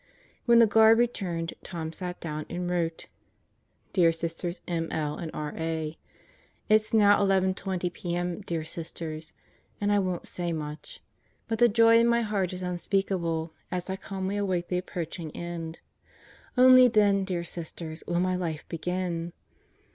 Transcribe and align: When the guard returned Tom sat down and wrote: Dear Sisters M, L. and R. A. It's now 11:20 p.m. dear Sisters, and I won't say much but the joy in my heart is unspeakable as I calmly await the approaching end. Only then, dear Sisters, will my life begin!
When 0.45 0.57
the 0.57 0.65
guard 0.65 0.97
returned 0.97 1.53
Tom 1.63 1.93
sat 1.93 2.19
down 2.19 2.47
and 2.49 2.67
wrote: 2.67 3.05
Dear 3.93 4.11
Sisters 4.11 4.59
M, 4.67 4.91
L. 4.91 5.13
and 5.15 5.29
R. 5.31 5.53
A. 5.55 5.95
It's 6.67 6.91
now 6.91 7.23
11:20 7.23 7.93
p.m. 7.93 8.41
dear 8.41 8.63
Sisters, 8.63 9.31
and 9.79 9.91
I 9.91 9.99
won't 9.99 10.25
say 10.27 10.53
much 10.53 11.03
but 11.47 11.59
the 11.59 11.69
joy 11.69 11.99
in 11.99 12.07
my 12.07 12.21
heart 12.21 12.51
is 12.51 12.63
unspeakable 12.63 13.53
as 13.69 13.91
I 13.91 13.95
calmly 13.95 14.37
await 14.37 14.69
the 14.69 14.79
approaching 14.79 15.29
end. 15.37 15.77
Only 16.57 16.87
then, 16.87 17.23
dear 17.23 17.43
Sisters, 17.43 18.03
will 18.07 18.19
my 18.19 18.35
life 18.35 18.65
begin! 18.69 19.33